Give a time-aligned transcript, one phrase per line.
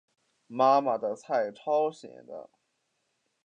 [0.47, 2.49] 妈妈的菜超咸的